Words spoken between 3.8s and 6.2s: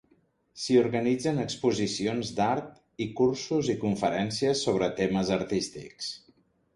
conferències sobre temes artístics.